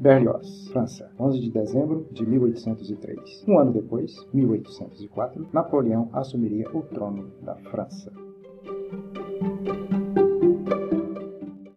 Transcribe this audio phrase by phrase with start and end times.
[0.00, 3.44] Berlioz, França, 11 de dezembro de 1803.
[3.48, 8.12] Um ano depois, 1804, Napoleão assumiria o trono da França.